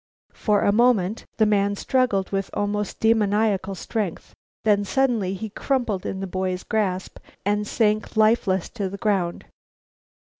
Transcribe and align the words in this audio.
For 0.33 0.61
a 0.63 0.71
moment 0.71 1.25
the 1.37 1.45
man 1.45 1.75
struggled 1.75 2.31
with 2.31 2.49
almost 2.55 2.99
demoniacal 2.99 3.75
strength, 3.75 4.33
then 4.63 4.83
suddenly 4.83 5.35
he 5.35 5.49
crumpled 5.51 6.07
in 6.07 6.21
the 6.21 6.25
boy's 6.25 6.63
grasp 6.63 7.19
and 7.45 7.67
sank 7.67 8.17
lifeless 8.17 8.67
to 8.69 8.89
the 8.89 8.97
ground. 8.97 9.45